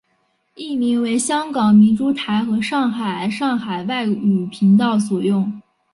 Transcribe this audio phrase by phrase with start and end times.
[0.55, 5.61] 译名为香港明珠台和上海上海外语频道所用。